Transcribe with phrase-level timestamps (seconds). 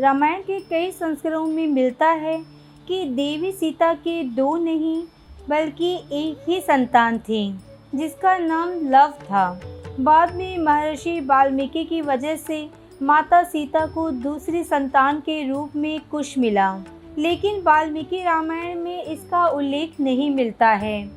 [0.00, 2.44] रामायण के कई संस्करणों में मिलता है
[2.88, 5.02] कि देवी सीता के दो नहीं,
[5.48, 7.52] बल्कि एक ही संतान थे,
[7.94, 9.60] जिसका नाम लव था।
[10.00, 12.70] बाद में महर्षि वाल्मीकि की वजह से
[13.02, 16.78] माता सीता को दूसरी संतान के रूप में कुश मिला।
[17.18, 21.10] लेकिन वाल्मीकि रामायण में इसका उल्लेख नहीं मिलता है।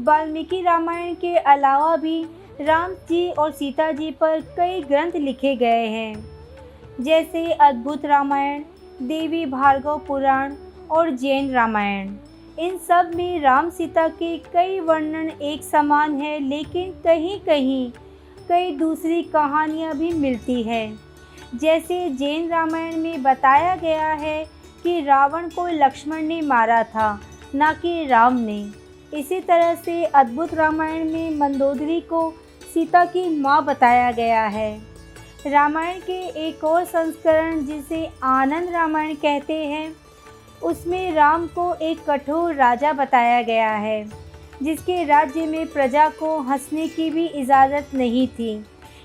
[0.00, 2.26] वाल्मीकि रामायण के अलावा भी
[2.60, 6.33] राम जी और सीता जी पर कई ग्रंथ लिखे गए हैं।
[7.00, 8.62] जैसे अद्भुत रामायण,
[9.02, 10.54] देवी भार्गव पुराण
[10.90, 12.12] और जैन रामायण।
[12.58, 17.90] इन सब में राम सीता के कई वर्णन एक समान है, लेकिन कहीं कहीं
[18.48, 20.92] कई दूसरी कहानियाँ भी मिलती है।
[21.54, 24.44] जैसे जैन रामायण में बताया गया है
[24.82, 27.20] कि रावण को लक्ष्मण ने मारा था,
[27.54, 28.64] न कि राम ने।
[29.12, 32.30] इसी तरह से अद्भुत रामायण में मंदोदरी को
[32.74, 34.93] सीता की माँ बताया गया है।
[35.46, 39.94] रामायण के एक और संस्करण जिसे आनंद रामायण कहते हैं,
[40.62, 44.04] उसमें राम को एक कठोर राजा बताया गया है,
[44.62, 48.64] जिसके राज्य में प्रजा को हंसने की भी इजाज़त नहीं थी।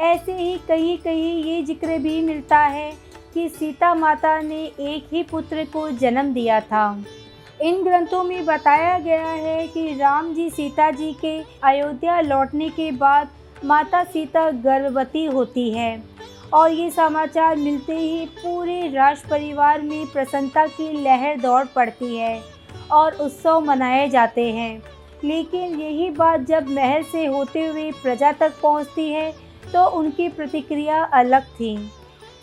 [0.00, 2.92] ऐसे ही कहीं कहीं ये ज़िक्र भी मिलता है
[3.34, 7.04] कि सीता माता ने एक ही पुत्र को जन्म दिया था।
[7.60, 12.90] इन ग्रंथों में बताया गया है कि राम जी सीता जी के अयोध्या लौटने के
[12.92, 13.28] बाद
[13.64, 16.09] माता सीता गर्भवती होती है।
[16.52, 22.40] और ये समाचार मिलते ही पूरे राज परिवार में प्रसन्नता की लहर दौड़ पड़ती है
[22.92, 24.82] और उत्सव मनाए जाते हैं।
[25.24, 29.30] लेकिन यही बात जब महल से होते हुए प्रजा तक पहुँचती है
[29.72, 31.76] तो उनकी प्रतिक्रिया अलग थी।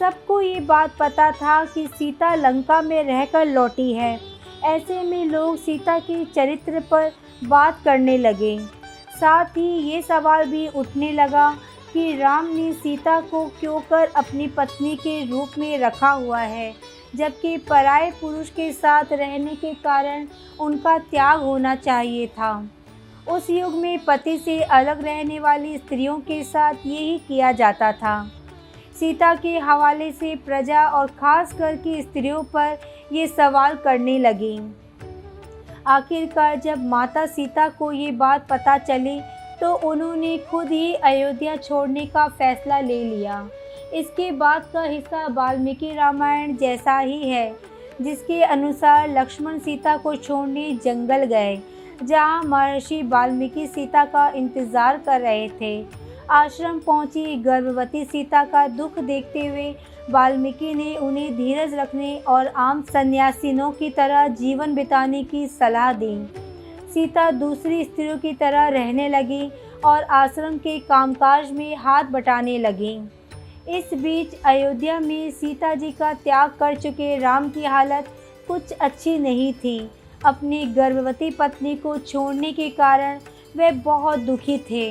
[0.00, 4.18] सबको ये बात पता था कि सीता लंका में रहकर लौटी है।
[4.64, 7.10] ऐसे में लोग सीता के चरित्र पर
[7.44, 8.58] बात करने लगे।
[9.10, 11.48] साथ ही ये सवाल भी उठने लगा
[11.92, 16.72] कि राम ने सीता को क्यों कर अपनी पत्नी के रूप में रखा हुआ है,
[17.16, 20.26] जबकि पराए पुरुष के साथ रहने के कारण
[20.60, 22.68] उनका त्याग होना चाहिए था।
[23.28, 28.22] उस युग में पति से अलग रहने वाली स्त्रियों के साथ यही किया जाता था।
[29.00, 32.78] सीता के हवाले से प्रजा और ख़ास कर की स्त्रियों पर
[33.12, 34.58] ये सवाल करने लगी।
[35.86, 39.18] आखिरकार जब माता सीता को ये बात पता चली
[39.60, 43.48] तो उन्होंने खुद ही अयोध्या छोड़ने का फैसला ले लिया।
[43.94, 47.54] इसके बाद का हिस्सा वाल्मीकि रामायण जैसा ही है,
[48.02, 51.58] जिसके अनुसार लक्ष्मण सीता को छोड़ने जंगल गए,
[52.02, 55.86] जहाँ महर्षि वाल्मीकि सीता का इंतज़ार कर रहे थे।
[56.30, 59.74] आश्रम पहुँची गर्भवती सीता का दुख देखते हुए
[60.10, 66.14] वाल्मीकि ने उन्हें धीरज रखने और आम सन्यासिनों की तरह जीवन बिताने की सलाह दी।
[66.94, 69.50] सीता दूसरी स्त्रियों की तरह रहने लगी
[69.84, 72.96] और आश्रम के कामकाज में हाथ बटाने लगी।
[73.68, 78.08] इस बीच अयोध्या में सीता जी का त्याग कर चुके राम की हालत
[78.48, 79.78] कुछ अच्छी नहीं थी।
[80.26, 83.18] अपनी गर्भवती पत्नी को छोड़ने के कारण
[83.56, 84.90] वे बहुत दुखी थे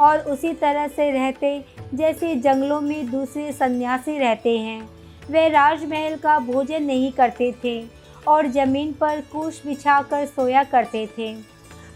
[0.00, 4.88] और उसी तरह से रहते जैसे जंगलों में दूसरे सन्यासी रहते हैं।
[5.30, 7.80] वे राजमहल का भोजन नहीं करते थे।
[8.28, 11.30] और ज़मीन पर कुश बिछाकर सोया करते थे।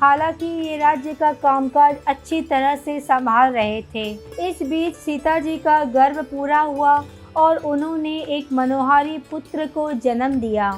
[0.00, 4.10] हालाँकि ये राज्य का कामकाज अच्छी तरह से संभाल रहे थे।
[4.48, 7.04] इस बीच सीता जी का गर्भ पूरा हुआ
[7.36, 10.70] और उन्होंने एक मनोहारी पुत्र को जन्म दिया।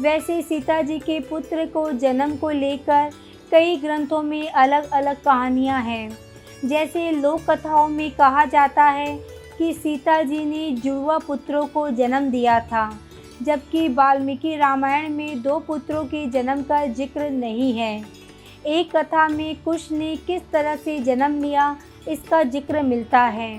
[0.00, 3.10] वैसे सीता जी के पुत्र को जन्म को लेकर
[3.50, 6.18] कई ग्रंथों में अलग अलग कहानियाँ हैं।
[6.64, 9.16] जैसे लोक कथाओं में कहा जाता है
[9.58, 12.90] कि सीता जी ने जुड़वा पुत्रों को जन्म दिया था।
[13.44, 18.04] जबकि वाल्मीकि रामायण में दो पुत्रों के जन्म का ज़िक्र नहीं है।
[18.68, 21.76] एक कथा में कुश ने किस तरह से जन्म लिया,
[22.08, 23.56] इसका ज़िक्र मिलता है।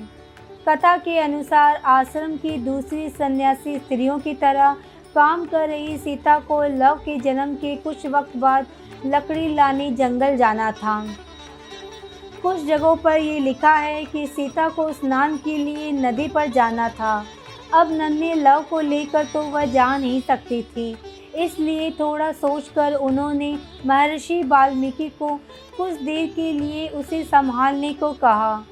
[0.68, 4.74] कथा के अनुसार आश्रम की दूसरी सन्यासी स्त्रियों की तरह
[5.16, 8.68] काम कर रही सीता को लव के जन्म के कुछ वक्त बाद
[9.06, 11.04] लकड़ी लाने जंगल जाना था।
[12.42, 16.88] कुछ जगहों पर ये लिखा है कि सीता को स्नान के लिए नदी पर जाना
[16.90, 17.26] था।
[17.74, 20.96] अब नन्हे लव को लेकर तो वह जा नहीं सकती थी।
[21.36, 25.30] इसलिए थोड़ा सोचकर उन्होंने महर्षि वाल्मीकि को
[25.78, 28.64] कुछ देर के लिए उसे संभालने को कहा।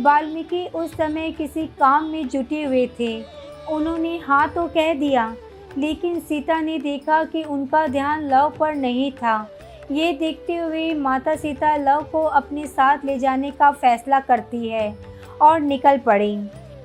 [0.00, 3.22] वाल्मीकि उस समय किसी काम में जुटे हुए थे।
[3.70, 5.34] उन्होंने हाँ तो कह दिया,
[5.78, 9.48] लेकिन सीता ने देखा कि उनका ध्यान लव पर नहीं था।
[9.90, 14.96] ये देखते हुए माता सीता लव को अपने साथ ले जाने का फैसला करती है
[15.42, 16.36] और निकल पड़ी।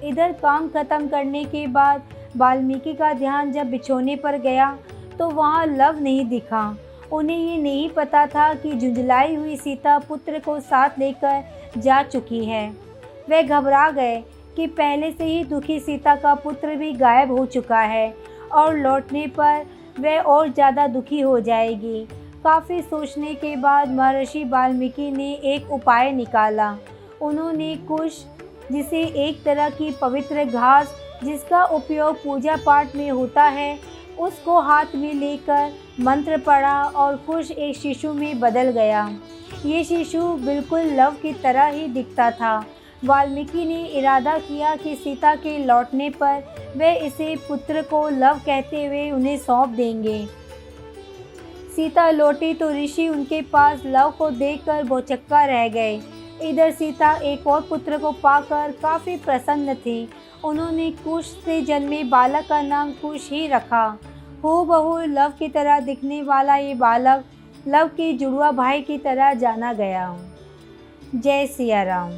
[0.06, 4.78] इधर काम खत्म करने के बाद वाल्मीकि का ध्यान जब बिछोने पर गया
[5.20, 6.76] तो वहाँ लव नहीं दिखा।
[7.12, 11.44] उन्हें ये नहीं पता था कि झुंझलाई हुई सीता पुत्र को साथ लेकर
[11.78, 12.70] जा चुकी है।
[13.30, 14.24] वे घबरा गए
[14.56, 18.14] कि पहले से ही दुखी सीता का पुत्र भी गायब हो चुका है
[18.54, 19.66] और लौटने पर
[20.00, 22.06] वह और ज़्यादा दुखी हो जाएगी।
[22.44, 26.76] काफ़ी सोचने के बाद महर्षि वाल्मीकि ने एक उपाय निकाला।
[27.22, 28.24] उन्होंने कुश
[28.72, 33.80] जिसे एक तरह की पवित्र घास जिसका उपयोग पूजा पाठ में होता है,
[34.20, 39.10] उसको हाथ में लेकर मंत्र पढ़ा और कुश एक शिशु में बदल गया।
[39.66, 42.66] ये शिशु बिल्कुल लव की तरह ही दिखता था।
[43.06, 48.86] वाल्मीकि ने इरादा किया कि सीता के लौटने पर वे इसे पुत्र को लव कहते
[48.86, 50.26] हुए उन्हें सौंप देंगे।
[51.76, 55.98] सीता लौटी तो ऋषि उनके पास लव को देखकर भौचक्का रह गए।
[56.42, 60.10] इधर सीता एक और पुत्र को पाकर काफ़ी प्रसन्न थी।
[60.46, 64.00] उन्होंने कुश से जन्मे बालक का नाम कुश ही रखा।
[64.44, 67.24] हो बहु लव की तरह दिखने वाला ये बालक
[67.68, 70.20] लव के जुड़वा भाई की तरह जाना गया।
[71.16, 72.12] जय सिया राम।